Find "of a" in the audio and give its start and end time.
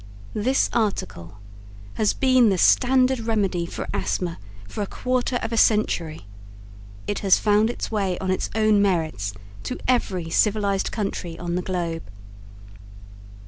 5.43-5.57